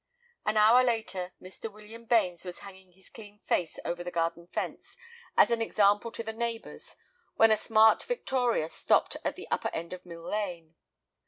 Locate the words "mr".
1.39-1.71